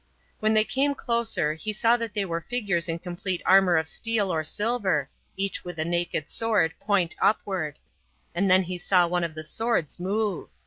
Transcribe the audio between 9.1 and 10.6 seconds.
of the swords move.